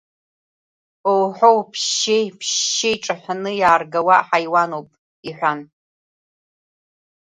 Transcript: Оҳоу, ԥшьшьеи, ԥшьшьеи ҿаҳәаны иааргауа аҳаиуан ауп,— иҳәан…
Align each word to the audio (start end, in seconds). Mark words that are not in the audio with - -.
Оҳоу, 1.15 1.59
ԥшьшьеи, 1.71 2.25
ԥшьшьеи 2.39 2.97
ҿаҳәаны 3.03 3.51
иааргауа 3.61 4.13
аҳаиуан 4.21 4.71
ауп,— 4.77 4.89
иҳәан… 5.27 5.59